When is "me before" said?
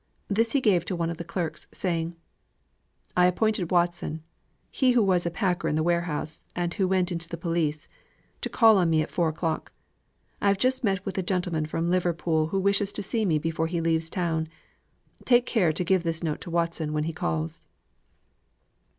13.25-13.67